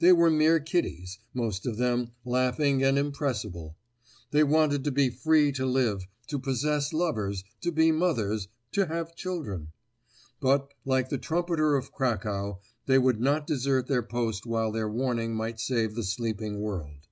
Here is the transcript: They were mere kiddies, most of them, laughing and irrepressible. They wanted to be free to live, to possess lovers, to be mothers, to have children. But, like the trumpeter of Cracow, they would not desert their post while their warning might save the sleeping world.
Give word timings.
They 0.00 0.12
were 0.12 0.28
mere 0.28 0.58
kiddies, 0.58 1.20
most 1.32 1.66
of 1.66 1.76
them, 1.76 2.10
laughing 2.24 2.82
and 2.82 2.98
irrepressible. 2.98 3.76
They 4.32 4.42
wanted 4.42 4.82
to 4.82 4.90
be 4.90 5.08
free 5.08 5.52
to 5.52 5.64
live, 5.64 6.08
to 6.26 6.40
possess 6.40 6.92
lovers, 6.92 7.44
to 7.60 7.70
be 7.70 7.92
mothers, 7.92 8.48
to 8.72 8.86
have 8.86 9.14
children. 9.14 9.68
But, 10.40 10.74
like 10.84 11.10
the 11.10 11.16
trumpeter 11.18 11.76
of 11.76 11.92
Cracow, 11.92 12.58
they 12.86 12.98
would 12.98 13.20
not 13.20 13.46
desert 13.46 13.86
their 13.86 14.02
post 14.02 14.46
while 14.46 14.72
their 14.72 14.88
warning 14.88 15.32
might 15.36 15.60
save 15.60 15.94
the 15.94 16.02
sleeping 16.02 16.58
world. 16.60 17.06